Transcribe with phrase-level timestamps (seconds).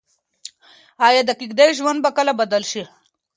[1.07, 2.83] ايا د کيږديو ژوند به کله بدل شي؟